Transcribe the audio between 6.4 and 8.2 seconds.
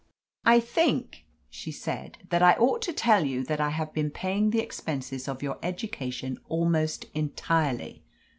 almost entirely.